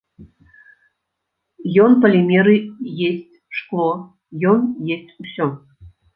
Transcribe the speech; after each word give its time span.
Ён 1.83 1.91
палімеры 2.05 2.55
есць, 3.09 3.35
шкло, 3.59 3.87
ён 4.55 4.59
есць 4.99 5.15
усё. 5.27 5.51